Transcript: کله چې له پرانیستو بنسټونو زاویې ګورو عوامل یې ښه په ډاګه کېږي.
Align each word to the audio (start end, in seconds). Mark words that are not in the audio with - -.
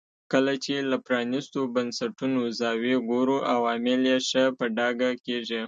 کله 0.31 0.53
چې 0.63 0.73
له 0.91 0.97
پرانیستو 1.07 1.59
بنسټونو 1.75 2.41
زاویې 2.59 2.97
ګورو 3.09 3.37
عوامل 3.55 4.01
یې 4.11 4.17
ښه 4.29 4.43
په 4.57 4.65
ډاګه 4.77 5.11
کېږي. 5.25 5.59